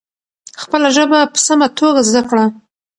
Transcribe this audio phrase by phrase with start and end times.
[0.61, 2.45] خپله ژبه په سمه توګه زده کړه.